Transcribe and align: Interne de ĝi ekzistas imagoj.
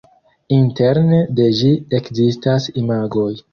Interne 0.55 1.19
de 1.41 1.47
ĝi 1.61 1.71
ekzistas 2.01 2.69
imagoj. 2.85 3.33